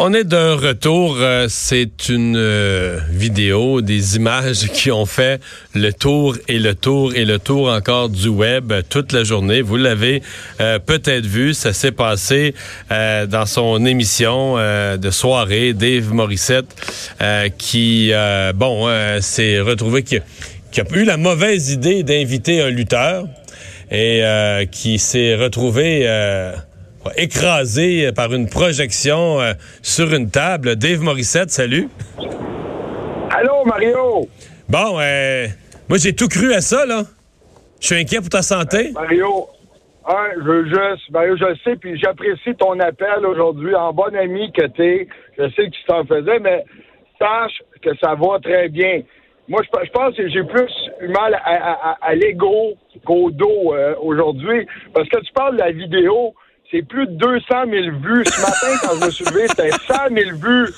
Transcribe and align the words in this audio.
On 0.00 0.14
est 0.14 0.22
de 0.22 0.52
retour. 0.52 1.16
Euh, 1.18 1.46
c'est 1.48 2.08
une 2.08 2.36
euh, 2.36 3.00
vidéo, 3.10 3.80
des 3.80 4.14
images 4.14 4.68
qui 4.72 4.92
ont 4.92 5.06
fait 5.06 5.40
le 5.74 5.92
tour 5.92 6.36
et 6.46 6.60
le 6.60 6.76
tour 6.76 7.16
et 7.16 7.24
le 7.24 7.40
tour 7.40 7.68
encore 7.68 8.08
du 8.08 8.28
web 8.28 8.72
toute 8.88 9.10
la 9.10 9.24
journée. 9.24 9.60
Vous 9.60 9.76
l'avez 9.76 10.22
euh, 10.60 10.78
peut-être 10.78 11.26
vu. 11.26 11.52
Ça 11.52 11.72
s'est 11.72 11.90
passé 11.90 12.54
dans 12.90 13.44
son 13.44 13.84
émission 13.84 14.54
de 14.56 15.10
soirée, 15.10 15.72
Dave 15.72 16.12
Morissette, 16.12 16.68
qui, 17.58 18.12
bon, 18.54 18.88
s'est 19.20 19.60
retrouvé 19.60 20.04
qui, 20.04 20.18
qui, 20.70 20.80
a 20.80 20.84
eu 20.94 21.04
la 21.04 21.16
mauvaise 21.16 21.70
idée 21.70 22.04
d'inviter 22.04 22.62
un 22.62 22.70
lutteur 22.70 23.24
et 23.90 24.22
qui 24.70 24.98
s'est 24.98 25.34
retrouvé 25.34 26.06
écrasé 27.16 28.12
par 28.12 28.32
une 28.34 28.48
projection 28.48 29.40
euh, 29.40 29.52
sur 29.82 30.12
une 30.14 30.30
table. 30.30 30.76
Dave 30.76 31.00
Morissette, 31.00 31.50
salut. 31.50 31.88
Allô, 33.30 33.64
Mario? 33.64 34.28
Bon, 34.68 34.98
euh, 35.00 35.46
moi, 35.88 35.98
j'ai 35.98 36.14
tout 36.14 36.28
cru 36.28 36.52
à 36.52 36.60
ça, 36.60 36.86
là. 36.86 37.02
Je 37.80 37.86
suis 37.86 37.96
inquiet 37.96 38.18
pour 38.18 38.28
ta 38.28 38.42
santé. 38.42 38.90
Mario, 38.92 39.48
je 40.36 40.42
veux 40.42 40.64
juste, 40.66 41.10
Mario, 41.10 41.36
je 41.36 41.56
sais, 41.64 41.76
puis 41.76 41.98
j'apprécie 41.98 42.54
ton 42.58 42.78
appel 42.80 43.24
aujourd'hui. 43.26 43.74
En 43.74 43.92
bon 43.92 44.14
ami 44.16 44.52
que 44.52 44.66
t'es, 44.66 45.06
je 45.38 45.44
sais 45.50 45.66
que 45.66 45.70
tu 45.70 45.84
t'en 45.86 46.04
faisais, 46.04 46.38
mais 46.40 46.64
sache 47.18 47.62
que 47.82 47.90
ça 48.02 48.14
va 48.14 48.38
très 48.42 48.68
bien. 48.68 49.02
Moi, 49.48 49.62
je, 49.62 49.90
pense 49.90 50.14
que 50.14 50.28
j'ai 50.28 50.44
plus 50.44 50.70
eu 51.00 51.08
mal 51.08 51.40
à, 51.42 52.14
l'ego 52.14 52.74
qu'au 53.04 53.30
dos 53.30 53.72
euh, 53.72 53.94
aujourd'hui. 54.00 54.66
Parce 54.92 55.08
que 55.08 55.20
tu 55.20 55.32
parles 55.32 55.56
de 55.56 55.62
la 55.62 55.72
vidéo, 55.72 56.34
c'est 56.70 56.82
plus 56.82 57.06
de 57.06 57.12
200 57.12 57.44
000 57.70 57.96
vues. 57.96 58.24
Ce 58.26 58.40
matin, 58.40 58.78
quand 58.82 59.00
je 59.00 59.06
me 59.06 59.10
suis 59.10 59.24
levé, 59.24 59.46
c'était 59.48 59.70
100 59.70 60.14
000 60.14 60.36
vues 60.36 60.68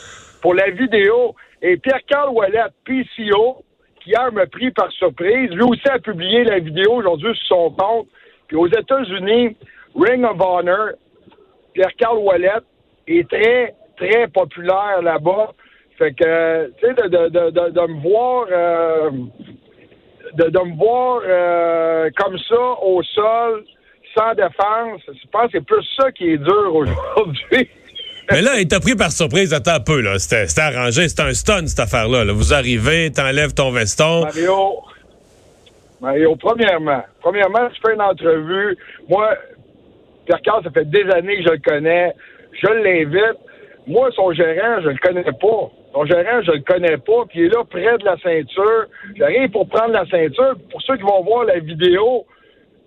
pour 0.40 0.54
la 0.54 0.70
vidéo. 0.70 1.34
Et 1.62 1.76
Pierre-Carl 1.76 2.30
Wallet, 2.30 2.62
PCO, 2.84 3.64
qui 4.02 4.10
hier 4.10 4.32
m'a 4.32 4.46
pris 4.46 4.70
par 4.70 4.90
surprise, 4.92 5.50
lui 5.50 5.62
aussi 5.62 5.88
a 5.88 5.98
publié 5.98 6.44
la 6.44 6.58
vidéo 6.58 6.94
aujourd'hui 6.94 7.34
sur 7.34 7.56
son 7.56 7.70
compte. 7.70 8.08
Puis 8.48 8.56
aux 8.56 8.68
États-Unis, 8.68 9.56
Ring 9.94 10.24
of 10.24 10.40
Honor, 10.40 10.90
Pierre-Carl 11.74 12.18
Wallet 12.18 12.60
est 13.06 13.28
très, 13.28 13.74
très 13.96 14.28
populaire 14.28 15.02
là-bas. 15.02 15.52
Fait 15.98 16.14
que, 16.14 16.72
tu 16.78 16.86
sais, 16.86 16.94
de, 16.94 17.08
de, 17.08 17.50
de, 17.50 17.70
de, 17.70 17.86
me 17.86 18.00
voir... 18.00 18.46
Euh, 18.50 19.10
de, 20.34 20.64
me 20.64 20.76
voir 20.76 21.22
euh, 21.24 22.10
comme 22.16 22.38
ça 22.38 22.60
au 22.82 23.02
sol, 23.02 23.64
sans 24.14 24.34
défense. 24.34 25.00
Je 25.06 25.28
pense 25.30 25.46
que 25.46 25.58
c'est 25.58 25.64
plus 25.64 25.86
ça 25.96 26.10
qui 26.12 26.30
est 26.30 26.38
dur 26.38 26.74
aujourd'hui. 26.74 27.68
Mais 28.30 28.42
là, 28.42 28.60
il 28.60 28.68
t'a 28.68 28.78
pris 28.78 28.94
par 28.94 29.10
surprise. 29.10 29.52
Attends 29.52 29.74
un 29.74 29.80
peu, 29.80 30.00
là. 30.00 30.18
C'était 30.18 30.60
arrangé. 30.60 31.08
C'était 31.08 31.22
un 31.22 31.34
stun, 31.34 31.66
cette 31.66 31.80
affaire-là. 31.80 32.24
Vous 32.32 32.54
arrivez, 32.54 33.10
t'enlèves 33.10 33.54
ton 33.54 33.72
veston. 33.72 34.20
Mario, 34.22 34.82
Mario, 36.00 36.36
premièrement, 36.36 37.02
premièrement, 37.20 37.68
tu 37.70 37.80
fais 37.84 37.94
une 37.94 38.02
entrevue. 38.02 38.76
Moi, 39.08 39.34
Pierre 40.26 40.40
Carl, 40.42 40.62
ça 40.64 40.70
fait 40.70 40.88
des 40.88 41.04
années 41.10 41.38
que 41.38 41.42
je 41.42 41.50
le 41.50 41.58
connais. 41.58 42.14
Je 42.52 42.68
l'invite. 42.68 43.38
Moi, 43.86 44.10
son 44.14 44.32
gérant, 44.32 44.80
je 44.82 44.88
le 44.88 44.98
connais 44.98 45.24
pas. 45.24 45.70
Son 45.92 46.04
gérant, 46.06 46.42
je 46.42 46.52
le 46.52 46.60
connais 46.60 46.96
pas, 46.98 47.24
puis 47.28 47.40
il 47.40 47.44
est 47.46 47.48
là 47.48 47.64
près 47.68 47.98
de 47.98 48.04
la 48.04 48.16
ceinture. 48.18 48.86
J'arrive 49.16 49.50
pour 49.50 49.68
prendre 49.68 49.92
la 49.92 50.06
ceinture. 50.06 50.54
Pour 50.70 50.80
ceux 50.82 50.96
qui 50.96 51.02
vont 51.02 51.22
voir 51.24 51.44
la 51.44 51.58
vidéo, 51.58 52.24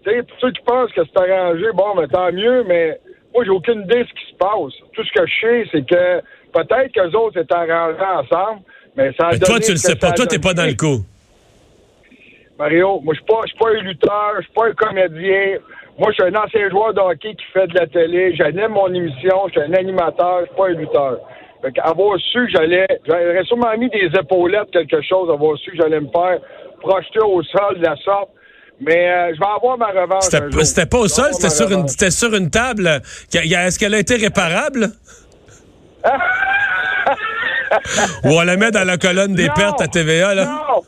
pour 0.03 0.39
ceux 0.39 0.51
qui 0.51 0.61
pensent 0.65 0.91
que 0.91 1.01
c'est 1.05 1.31
arrangé, 1.31 1.65
bon, 1.73 1.95
mais 1.95 2.07
tant 2.07 2.31
mieux, 2.31 2.63
mais 2.63 2.99
moi, 3.33 3.43
j'ai 3.43 3.49
aucune 3.49 3.81
idée 3.81 4.03
de 4.03 4.07
ce 4.07 4.13
qui 4.13 4.31
se 4.31 4.37
passe. 4.37 4.73
Tout 4.93 5.03
ce 5.03 5.11
que 5.11 5.25
je 5.25 5.33
sais, 5.41 5.65
c'est 5.71 5.85
que 5.85 6.21
peut-être 6.53 6.91
qu'eux 6.91 7.17
autres 7.17 7.39
étaient 7.39 7.53
arrangés 7.53 7.99
ensemble, 8.01 8.61
mais 8.95 9.11
ça 9.13 9.27
a 9.27 9.31
mais 9.31 9.39
toi, 9.39 9.59
tu 9.59 9.71
le 9.71 9.77
sais 9.77 9.95
pas. 9.95 10.11
Toi, 10.11 10.25
t'es 10.27 10.39
pas 10.39 10.53
dans 10.53 10.65
le 10.65 10.75
coup. 10.75 11.03
Mario, 12.59 13.01
moi, 13.03 13.13
je 13.15 13.19
suis 13.19 13.25
pas, 13.25 13.41
suis 13.45 13.57
pas 13.57 13.69
un 13.69 13.81
lutteur, 13.81 14.33
je 14.37 14.41
suis 14.43 14.53
pas 14.53 14.67
un 14.67 14.73
comédien. 14.73 15.57
Moi, 15.97 16.11
je 16.11 16.23
suis 16.23 16.23
un 16.23 16.35
ancien 16.35 16.69
joueur 16.69 16.93
de 16.93 16.99
hockey 16.99 17.33
qui 17.35 17.45
fait 17.51 17.67
de 17.67 17.73
la 17.73 17.87
télé. 17.87 18.35
J'anime 18.35 18.69
mon 18.69 18.93
émission, 18.93 19.47
je 19.47 19.59
suis 19.59 19.61
un 19.61 19.73
animateur, 19.73 20.41
je 20.41 20.45
suis 20.45 20.55
pas 20.55 20.67
un 20.67 20.73
lutteur. 20.73 21.19
Fait 21.61 21.79
avoir 21.79 22.19
su 22.19 22.45
que 22.45 22.51
j'allais, 22.51 22.87
j'aurais 23.07 23.43
sûrement 23.45 23.75
mis 23.77 23.89
des 23.89 24.09
épaulettes, 24.19 24.69
quelque 24.71 25.01
chose, 25.01 25.29
avoir 25.31 25.57
su 25.57 25.71
que 25.71 25.77
j'allais 25.77 26.01
me 26.01 26.09
faire 26.09 26.39
projeter 26.81 27.19
au 27.19 27.41
sol 27.41 27.77
de 27.77 27.83
la 27.83 27.95
sorte. 27.95 28.29
Mais 28.79 29.09
euh, 29.09 29.33
je 29.33 29.39
vais 29.39 29.45
avoir 29.45 29.77
ma 29.77 29.87
revanche. 29.87 30.23
C'était 30.63 30.85
pas 30.85 30.97
au 30.97 31.07
sol, 31.07 31.33
c'était 31.33 31.49
sur, 31.49 31.71
une, 31.71 31.87
sur 31.87 32.33
une 32.33 32.49
table. 32.49 33.01
Est-ce 33.33 33.79
qu'elle 33.79 33.93
a 33.93 33.99
été 33.99 34.15
réparable? 34.15 34.89
Ou 38.25 38.29
on 38.29 38.41
la 38.41 38.57
met 38.57 38.71
dans 38.71 38.85
la 38.85 38.97
colonne 38.97 39.33
des 39.33 39.49
pertes 39.55 39.81
à 39.81 39.87
TVA, 39.87 40.35
là? 40.35 40.45
Non! 40.45 40.81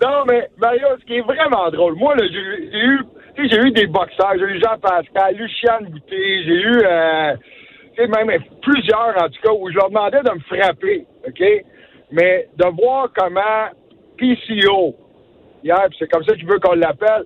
Non, 0.00 0.24
mais 0.26 0.48
Mario, 0.58 0.86
ce 1.00 1.04
qui 1.06 1.16
est 1.16 1.22
vraiment 1.22 1.70
drôle, 1.70 1.94
moi, 1.96 2.14
j'ai 2.18 2.78
eu, 2.78 3.00
j'ai 3.36 3.56
eu 3.56 3.70
des 3.72 3.86
boxeurs, 3.86 4.34
j'ai 4.38 4.44
eu 4.44 4.60
Jean-Pascal, 4.60 5.34
Luciane 5.34 5.86
Boutet, 5.86 6.42
j'ai 6.44 6.60
eu, 6.60 6.82
euh, 6.84 7.34
même 7.98 8.30
plusieurs, 8.62 9.14
en 9.20 9.28
tout 9.28 9.40
cas, 9.42 9.52
où 9.52 9.68
je 9.70 9.74
leur 9.74 9.88
demandais 9.88 10.22
de 10.22 10.30
me 10.30 10.40
frapper, 10.40 11.04
OK? 11.26 11.42
Mais 12.12 12.48
de 12.56 12.66
voir 12.80 13.08
comment 13.16 13.70
PCO, 14.16 14.94
hier, 15.62 15.84
puis 15.88 15.96
c'est 15.98 16.10
comme 16.10 16.24
ça 16.24 16.34
qu'il 16.34 16.46
veut 16.46 16.58
qu'on 16.58 16.74
l'appelle, 16.74 17.24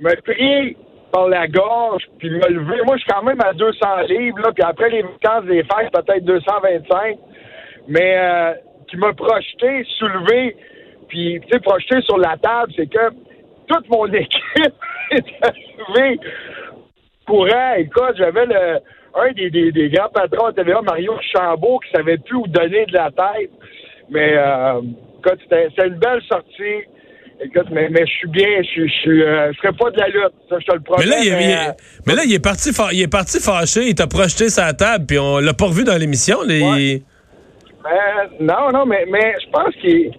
me 0.00 0.14
pris 0.22 0.76
par 1.12 1.28
la 1.28 1.46
gorge, 1.46 2.04
puis 2.18 2.30
me 2.30 2.48
lever. 2.48 2.82
Moi, 2.86 2.96
je 2.96 3.02
suis 3.02 3.12
quand 3.12 3.22
même 3.22 3.40
à 3.44 3.52
200 3.52 3.86
livres, 4.08 4.38
là, 4.38 4.52
puis 4.52 4.64
après 4.64 4.90
les 4.90 5.02
vacances 5.02 5.44
des 5.44 5.62
fêtes, 5.62 5.92
peut-être 5.92 6.24
225, 6.24 7.18
mais 7.88 8.16
euh, 8.16 8.54
qui 8.88 8.96
m'a 8.96 9.12
projeté, 9.12 9.84
soulevé, 9.98 10.56
puis, 11.08 11.40
tu 11.42 11.48
sais, 11.52 11.60
projeté 11.60 12.00
sur 12.02 12.16
la 12.16 12.36
table, 12.38 12.72
c'est 12.74 12.86
que 12.86 13.10
toute 13.66 13.88
mon 13.90 14.06
équipe 14.12 14.74
est 15.10 15.24
arrivée 15.42 16.18
courant. 17.26 17.74
Écoute, 17.76 18.14
j'avais 18.16 18.46
le 18.46 18.78
un 19.14 19.32
des, 19.32 19.50
des, 19.50 19.90
grands 19.90 20.08
patrons 20.08 20.48
de 20.48 20.54
TVA, 20.54 20.80
Mario 20.80 21.12
Chambault, 21.34 21.80
qui 21.80 21.90
savait 21.90 22.16
plus 22.16 22.36
où 22.36 22.46
donner 22.46 22.86
de 22.86 22.94
la 22.94 23.10
tête. 23.10 23.50
Mais, 24.08 24.34
euh, 24.36 24.80
c'était 25.42 25.68
une 25.86 25.98
belle 25.98 26.22
sortie. 26.22 26.88
Écoute, 27.44 27.66
mais, 27.72 27.88
mais 27.90 28.06
je 28.06 28.12
suis 28.12 28.28
bien, 28.28 28.62
je 28.62 28.86
je, 28.86 29.10
euh, 29.10 29.52
je 29.52 29.58
ferai 29.58 29.72
pas 29.72 29.90
de 29.90 29.98
la 29.98 30.08
lutte, 30.08 30.34
ça 30.48 30.56
je 30.60 30.66
te 30.66 30.74
le 30.74 30.80
promets. 30.80 31.04
Mais 31.04 31.10
là, 31.10 31.16
il, 31.20 31.28
est, 31.28 31.76
mais, 32.06 32.14
là, 32.14 32.22
il 32.24 32.32
est 32.32 32.42
parti, 32.42 32.70
il 32.92 33.02
est 33.02 33.10
parti 33.10 33.40
fâché, 33.40 33.88
il 33.88 33.94
t'a 33.94 34.06
projeté 34.06 34.48
sa 34.48 34.72
table, 34.72 35.06
puis 35.06 35.18
on 35.18 35.38
l'a 35.38 35.52
pas 35.52 35.66
revu 35.66 35.82
dans 35.82 35.96
l'émission. 35.96 36.42
Les... 36.46 37.02
Ben, 37.82 37.90
non, 38.40 38.70
non, 38.72 38.86
mais, 38.86 39.04
mais 39.10 39.34
je 39.44 39.50
pense 39.50 39.74
qu'il, 39.80 40.12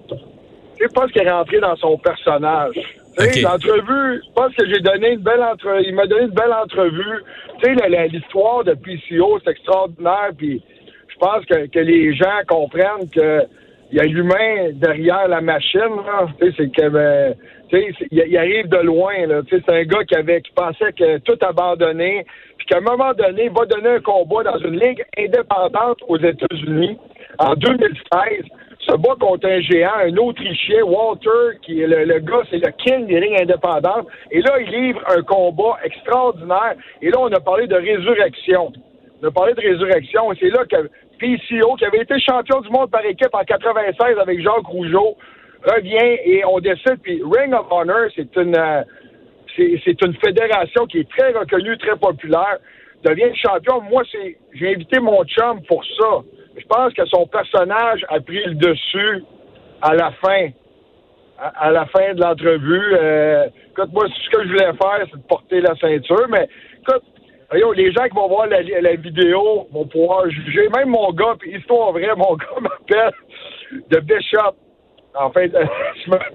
je 0.82 0.88
pense 0.88 1.12
qu'il 1.12 1.22
est 1.22 1.32
rentré 1.32 1.60
dans 1.62 1.76
son 1.78 1.98
personnage. 1.98 2.76
Okay. 3.18 3.42
L'entrevue, 3.42 4.22
je 4.26 4.34
pense 4.34 4.54
que 4.56 4.68
j'ai 4.68 4.80
donné 4.80 5.12
une 5.12 5.22
belle 5.22 5.44
entrevue. 5.44 5.84
Il 5.86 5.96
m'a 5.96 6.08
donné 6.08 6.24
une 6.24 6.32
belle 6.32 6.52
entrevue. 6.52 7.24
Tu 7.62 7.76
sais, 7.76 8.08
l'histoire 8.10 8.64
de 8.64 8.74
PCO, 8.74 9.40
c'est 9.44 9.52
extraordinaire. 9.52 10.32
Puis 10.38 10.62
je 11.08 11.16
pense 11.20 11.46
que, 11.46 11.68
que 11.68 11.80
les 11.80 12.16
gens 12.16 12.42
comprennent 12.48 13.10
que 13.14 13.44
il 13.92 13.98
y 13.98 14.00
a 14.00 14.04
l'humain 14.04 14.72
derrière 14.74 15.28
la 15.28 15.42
machine. 15.42 15.80
C'est 16.40 16.72
que 16.72 16.90
ben, 16.90 17.36
il 18.12 18.38
arrive 18.38 18.68
de 18.70 18.78
loin. 18.78 19.14
C'est 19.50 19.70
un 19.70 19.84
gars 19.84 20.04
qui 20.04 20.16
avait 20.16 20.42
qui 20.42 20.52
pensait 20.52 20.94
que 20.94 21.18
tout 21.20 21.38
abandonné, 21.42 22.26
puis 22.58 22.68
qu'à 22.68 22.78
un 22.78 22.82
moment 22.82 23.14
donné, 23.14 23.46
il 23.46 23.52
va 23.52 23.66
donner 23.66 23.90
un 23.90 24.00
combat 24.00 24.44
dans 24.44 24.58
une 24.58 24.80
ligue 24.80 25.04
indépendante 25.18 26.00
aux 26.08 26.18
États-Unis 26.18 26.98
en 27.40 27.54
2016 27.56 28.44
se 28.88 28.96
bat 28.98 29.16
contre 29.20 29.48
un 29.48 29.62
géant, 29.62 29.96
un 30.04 30.16
Autrichien, 30.18 30.84
Walter, 30.84 31.58
qui 31.62 31.82
est 31.82 31.88
le, 31.88 32.20
gars, 32.20 32.42
c'est 32.50 32.58
le 32.58 32.72
king 32.72 33.08
des 33.08 33.20
lignes 33.20 33.42
indépendantes. 33.42 34.08
Et 34.32 34.42
là, 34.42 34.60
il 34.60 34.70
livre 34.70 35.02
un 35.08 35.22
combat 35.22 35.78
extraordinaire. 35.84 36.76
Et 37.02 37.10
là, 37.10 37.18
on 37.20 37.32
a 37.32 37.40
parlé 37.40 37.68
de 37.68 37.76
résurrection. 37.76 38.74
A 39.24 39.32
parlé 39.32 39.54
de 39.54 39.62
résurrection. 39.62 40.30
C'est 40.38 40.50
là 40.50 40.66
que 40.66 40.90
PCO, 41.20 41.76
qui 41.76 41.86
avait 41.86 42.02
été 42.02 42.20
champion 42.20 42.60
du 42.60 42.70
monde 42.70 42.92
par 42.92 43.06
équipe 43.06 43.34
en 43.34 43.44
96 43.44 44.18
avec 44.20 44.42
Jacques 44.42 44.66
Rougeau, 44.66 45.16
revient 45.66 46.20
et 46.26 46.44
on 46.46 46.60
décide. 46.60 47.00
Puis 47.02 47.22
Ring 47.24 47.54
of 47.54 47.68
Honor, 47.72 48.10
c'est 48.16 48.36
une 48.36 48.58
euh, 48.58 48.82
c'est 49.56 50.02
une 50.02 50.16
fédération 50.16 50.86
qui 50.88 51.00
est 51.00 51.10
très 51.10 51.32
reconnue, 51.32 51.78
très 51.78 51.96
populaire. 51.96 52.58
Devient 53.04 53.34
champion. 53.36 53.82
Moi, 53.82 54.04
c'est 54.12 54.38
j'ai 54.54 54.74
invité 54.74 55.00
mon 55.00 55.24
chum 55.26 55.62
pour 55.68 55.84
ça. 55.86 56.22
Je 56.58 56.66
pense 56.66 56.94
que 56.94 57.06
son 57.06 57.26
personnage 57.28 58.06
a 58.10 58.20
pris 58.20 58.44
le 58.46 58.56
dessus 58.56 59.24
à 59.82 59.94
la 59.94 60.12
fin. 60.24 60.50
À, 61.40 61.72
la 61.72 61.86
fin 61.88 62.14
de 62.14 62.22
l'entrevue. 62.22 62.94
Euh, 62.94 63.48
écoute, 63.72 63.90
moi, 63.92 64.06
ce 64.08 64.30
que 64.30 64.44
je 64.44 64.50
voulais 64.50 64.72
faire, 64.82 65.06
c'est 65.12 65.18
de 65.18 65.28
porter 65.28 65.62
la 65.62 65.76
ceinture, 65.76 66.28
mais 66.30 66.48
écoute, 66.80 67.04
les 67.76 67.92
gens 67.92 68.04
qui 68.06 68.16
vont 68.16 68.28
voir 68.28 68.48
la, 68.48 68.96
vidéo 68.96 69.68
vont 69.72 69.86
pouvoir 69.86 70.30
juger. 70.30 70.68
Même 70.76 70.90
mon 70.90 71.12
gars, 71.12 71.36
puis 71.40 71.56
histoire 71.58 71.92
vraie, 71.92 72.16
mon 72.16 72.36
gars 72.36 72.48
m'appelle. 72.62 73.12
de 73.90 74.00
Bishop. 74.00 74.56
En 75.16 75.30
fait, 75.32 75.52
ce 76.06 76.10
matin. 76.10 76.26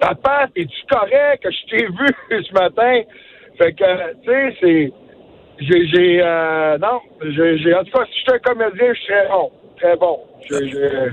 Papa, 0.00 0.46
es-tu 0.56 0.86
correct? 0.90 1.42
Que 1.42 1.50
je 1.50 1.66
t'ai 1.76 1.86
vu 1.86 2.42
ce 2.44 2.52
matin? 2.52 3.02
Fait 3.58 3.72
que, 3.72 4.14
tu 4.22 4.30
sais, 4.30 4.56
c'est. 4.60 4.92
J'ai. 5.60 6.20
euh, 6.22 6.78
non, 6.78 7.00
j'ai. 7.22 7.74
En 7.74 7.82
tout 7.84 7.90
cas, 7.90 8.04
si 8.06 8.18
j'étais 8.20 8.34
un 8.34 8.38
comédien, 8.38 8.94
je 8.94 9.00
serais 9.02 9.28
bon. 9.28 9.50
Très 9.76 9.96
bon. 9.96 10.20
J'ai- 10.50 11.10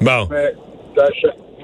Bon. 0.00 0.26
mais, 0.30 0.52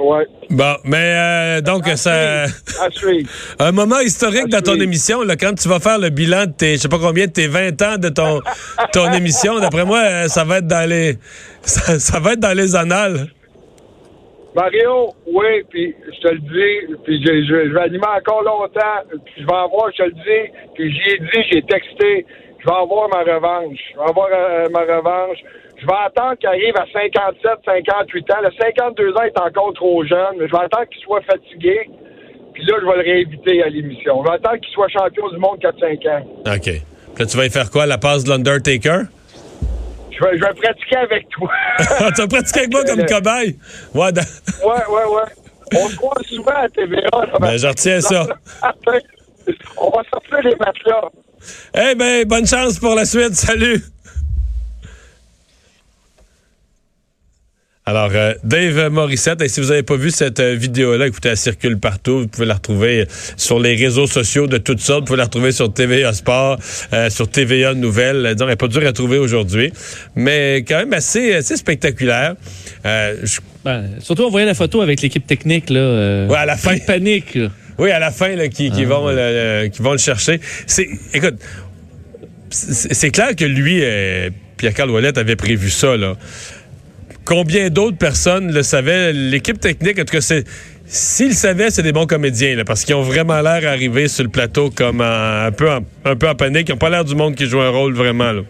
ouais. 0.00 0.26
Bon, 0.50 0.74
mais 0.84 0.96
euh, 1.14 1.60
donc, 1.60 1.86
À 1.88 1.96
ça. 1.96 2.46
suivre. 2.90 3.28
Un 3.58 3.72
moment 3.72 4.00
historique 4.00 4.48
dans 4.48 4.60
ton 4.60 4.74
émission, 4.80 5.22
là, 5.22 5.36
quand 5.36 5.54
tu 5.54 5.68
vas 5.68 5.80
faire 5.80 5.98
le 5.98 6.10
bilan 6.10 6.46
de 6.46 6.52
tes, 6.52 6.72
je 6.76 6.82
sais 6.82 6.88
pas 6.88 6.98
combien, 6.98 7.26
de 7.26 7.32
tes 7.32 7.46
20 7.46 7.82
ans 7.82 7.96
de 7.98 8.08
ton, 8.08 8.40
ton 8.92 9.12
émission, 9.12 9.58
d'après 9.58 9.84
moi, 9.84 10.00
euh, 10.00 10.28
ça 10.28 10.44
va 10.44 10.58
être 10.58 10.66
dans 10.66 10.88
les, 10.88 11.18
ça, 11.62 11.98
ça 11.98 12.20
va 12.20 12.32
être 12.32 12.40
dans 12.40 12.56
les 12.56 12.76
annales. 12.76 13.28
Mario, 14.54 15.14
oui, 15.26 15.62
puis 15.70 15.94
je 16.06 16.20
te 16.20 16.32
le 16.32 16.40
dis, 16.40 16.94
puis 17.04 17.22
je, 17.22 17.32
je, 17.44 17.68
je 17.68 17.74
vais 17.74 17.80
animer 17.82 18.06
encore 18.06 18.42
longtemps, 18.42 19.18
puis 19.24 19.34
je 19.42 19.46
vais 19.46 19.52
avoir, 19.52 19.90
je 19.92 19.98
te 19.98 20.02
le 20.04 20.12
dis, 20.12 20.52
puis 20.74 20.92
j'y 20.92 21.10
ai 21.10 21.18
dit, 21.18 21.48
j'ai 21.52 21.62
texté, 21.62 22.26
je 22.58 22.64
vais 22.66 22.76
avoir 22.76 23.08
ma 23.08 23.20
revanche. 23.20 23.78
Je 23.92 23.98
vais 23.98 24.08
avoir 24.08 24.28
euh, 24.32 24.68
ma 24.70 24.80
revanche. 24.80 25.38
Je 25.80 25.86
vais 25.86 25.92
attendre 26.06 26.36
qu'il 26.38 26.48
arrive 26.48 26.76
à 26.76 26.84
57, 26.92 27.50
58 27.64 28.30
ans. 28.32 28.36
Le 28.42 28.50
52 28.60 29.12
ans 29.14 29.22
est 29.22 29.38
encore 29.40 29.72
trop 29.74 30.04
jeune, 30.04 30.34
mais 30.38 30.46
je 30.48 30.52
vais 30.52 30.64
attendre 30.64 30.86
qu'il 30.90 31.02
soit 31.02 31.22
fatigué. 31.22 31.88
Puis 32.52 32.64
là, 32.66 32.74
je 32.80 32.86
vais 32.86 32.96
le 33.04 33.12
réinviter 33.12 33.62
à 33.62 33.68
l'émission. 33.68 34.22
Je 34.24 34.28
vais 34.28 34.34
attendre 34.36 34.56
qu'il 34.60 34.72
soit 34.74 34.88
champion 34.88 35.28
du 35.30 35.38
monde 35.38 35.58
4-5 35.60 36.08
ans. 36.10 36.26
OK. 36.56 36.62
Puis 36.62 36.82
là, 37.18 37.26
tu 37.26 37.36
vas 37.36 37.46
y 37.46 37.50
faire 37.50 37.70
quoi, 37.70 37.86
la 37.86 37.98
passe 37.98 38.24
de 38.24 38.30
l'Undertaker? 38.30 39.02
Je 40.10 40.24
vais, 40.24 40.36
je 40.36 40.42
vais 40.42 40.54
pratiquer 40.54 40.96
avec 40.96 41.28
toi. 41.28 41.50
Tu 41.78 42.20
vas 42.22 42.26
pratiquer 42.26 42.58
avec 42.60 42.72
moi 42.72 42.84
comme 42.84 43.06
cobaye? 43.06 43.56
Ouais, 43.94 44.10
dans- 44.12 44.22
ouais, 44.66 44.86
ouais, 44.88 45.14
ouais. 45.14 45.78
On 45.80 45.88
se 45.88 45.96
croise 45.96 46.24
souvent 46.26 46.56
à 46.56 46.68
TVA. 46.68 47.02
là. 47.12 47.38
Ben, 47.40 47.56
je 47.56 47.66
retiens 47.68 48.00
ça. 48.00 48.26
On 49.80 49.90
va 49.90 50.02
sortir 50.12 50.40
les 50.42 50.56
matelas. 50.56 51.08
Eh 51.74 51.94
ben, 51.94 52.24
bonne 52.26 52.46
chance 52.46 52.78
pour 52.80 52.94
la 52.96 53.04
suite. 53.04 53.34
Salut! 53.34 53.80
Alors, 57.88 58.10
euh, 58.14 58.34
Dave 58.44 58.90
Morissette, 58.90 59.40
et 59.40 59.48
si 59.48 59.62
vous 59.62 59.68
n'avez 59.68 59.82
pas 59.82 59.96
vu 59.96 60.10
cette 60.10 60.40
euh, 60.40 60.54
vidéo-là, 60.54 61.06
écoutez, 61.06 61.30
elle 61.30 61.38
circule 61.38 61.78
partout. 61.78 62.18
Vous 62.20 62.28
pouvez 62.28 62.44
la 62.44 62.52
retrouver 62.52 63.00
euh, 63.00 63.04
sur 63.38 63.58
les 63.58 63.76
réseaux 63.76 64.06
sociaux 64.06 64.46
de 64.46 64.58
toutes 64.58 64.80
sortes. 64.80 65.00
Vous 65.00 65.06
pouvez 65.06 65.16
la 65.16 65.24
retrouver 65.24 65.52
sur 65.52 65.72
TVA 65.72 66.12
Sport, 66.12 66.58
euh, 66.92 67.08
sur 67.08 67.30
TVA 67.30 67.72
Nouvelles. 67.72 68.26
Euh, 68.26 68.34
Disons, 68.34 68.44
elle 68.44 68.50
n'est 68.50 68.56
pas 68.56 68.68
dure 68.68 68.86
à 68.86 68.92
trouver 68.92 69.16
aujourd'hui, 69.16 69.72
mais 70.14 70.66
quand 70.68 70.76
même 70.76 70.92
assez, 70.92 71.32
assez 71.32 71.56
spectaculaire. 71.56 72.34
Euh, 72.84 73.16
je- 73.24 73.40
Ben, 73.64 73.86
surtout, 74.00 74.24
on 74.24 74.30
voyait 74.30 74.44
la 74.46 74.52
photo 74.54 74.82
avec 74.82 75.00
l'équipe 75.00 75.26
technique, 75.26 75.70
là. 75.70 76.26
Ouais, 76.26 76.36
à 76.36 76.44
la 76.44 76.58
fin. 76.58 76.74
de 76.76 76.82
panique, 76.82 77.36
là. 77.36 77.48
Oui, 77.78 77.90
à 77.90 77.98
la 78.00 78.10
fin, 78.10 78.36
là, 78.36 78.48
qui, 78.48 78.68
Ah, 78.70 78.76
qui 78.76 78.84
vont, 78.84 79.08
le, 79.08 79.14
le- 79.64 79.68
qui 79.68 79.80
vont 79.80 79.92
le 79.92 79.98
chercher. 79.98 80.40
C'est, 80.66 80.88
écoute, 81.14 81.36
c'est 82.50 83.10
clair 83.12 83.34
que 83.34 83.46
lui, 83.46 83.82
Pierre-Carl 84.58 84.90
Ouellet 84.90 85.18
avait 85.18 85.36
prévu 85.36 85.70
ça, 85.70 85.96
là. 85.96 86.16
Combien 87.28 87.68
d'autres 87.68 87.98
personnes 87.98 88.50
le 88.52 88.62
savaient? 88.62 89.12
L'équipe 89.12 89.60
technique, 89.60 89.98
en 89.98 90.04
tout 90.04 90.12
cas, 90.12 90.22
c'est. 90.22 90.44
S'ils 90.86 91.28
le 91.28 91.34
savaient, 91.34 91.70
c'est 91.70 91.82
des 91.82 91.92
bons 91.92 92.06
comédiens, 92.06 92.56
là, 92.56 92.64
parce 92.64 92.84
qu'ils 92.86 92.94
ont 92.94 93.02
vraiment 93.02 93.38
l'air 93.42 93.60
d'arriver 93.60 94.08
sur 94.08 94.24
le 94.24 94.30
plateau 94.30 94.70
comme 94.70 95.02
en- 95.02 95.44
un, 95.44 95.52
peu 95.52 95.70
en, 95.70 95.80
un 96.06 96.16
peu 96.16 96.26
en 96.26 96.34
panique. 96.34 96.70
Ils 96.70 96.72
n'ont 96.72 96.78
pas 96.78 96.88
l'air 96.88 97.04
du 97.04 97.14
monde 97.14 97.34
qui 97.34 97.44
joue 97.46 97.60
un 97.60 97.68
rôle 97.68 97.92
vraiment. 97.92 98.32
Là. 98.32 98.40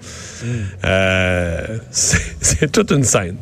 Euh, 0.84 1.78
c'est 1.90 2.70
toute 2.70 2.92
une 2.92 3.02
scène. 3.02 3.34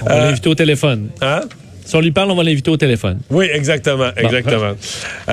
On 0.00 0.06
va 0.06 0.20
l'inviter 0.20 0.48
au 0.48 0.54
téléphone. 0.54 1.10
Hein? 1.20 1.42
Si 1.84 1.94
on 1.96 2.00
lui 2.00 2.12
parle, 2.12 2.30
on 2.30 2.34
va 2.34 2.42
l'inviter 2.44 2.70
au 2.70 2.78
téléphone. 2.78 3.20
Oui, 3.28 3.46
exactement, 3.52 4.08
exactement. 4.16 4.72
Euh, 4.72 4.72